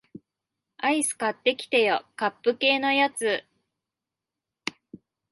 [0.77, 3.43] アイス買ってきてよ、カップ系のやつ